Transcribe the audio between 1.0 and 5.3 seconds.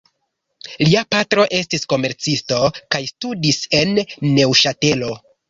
patro estis komercisto, kaj studis en Neŭŝatelo.